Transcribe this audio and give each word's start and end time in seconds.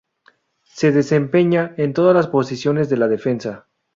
Se 0.65 0.91
desempeña 0.91 1.75
en 1.77 1.93
todas 1.93 2.15
las 2.15 2.25
posiciones 2.25 2.89
de 2.89 2.97
la 2.97 3.07
defensa. 3.07 3.67